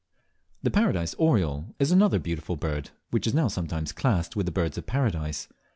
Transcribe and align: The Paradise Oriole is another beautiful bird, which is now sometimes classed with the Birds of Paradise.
The 0.63 0.71
Paradise 0.71 1.13
Oriole 1.19 1.75
is 1.77 1.91
another 1.91 2.17
beautiful 2.17 2.55
bird, 2.55 2.89
which 3.11 3.27
is 3.27 3.35
now 3.35 3.47
sometimes 3.49 3.91
classed 3.91 4.35
with 4.35 4.47
the 4.47 4.51
Birds 4.51 4.79
of 4.79 4.87
Paradise. 4.87 5.47